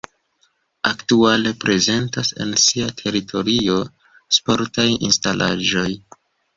Aktuale 0.91 1.51
prezentas 1.65 2.33
en 2.47 2.57
sia 2.65 2.89
teritorio 3.05 3.79
sportaj 4.41 4.91
instalaĵoj. 5.13 5.91